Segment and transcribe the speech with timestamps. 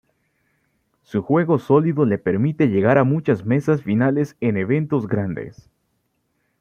[1.03, 5.69] Su juego sólido le permite llegar a muchas mesas finales en eventos grandes.